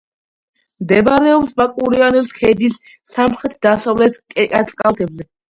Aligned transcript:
მდებარეობს 0.85 1.53
ბაკურიანის 1.59 2.33
ქედის 2.39 2.81
სამხრეთ-დასავლეთ 3.13 4.19
კალთებზე. 4.43 5.31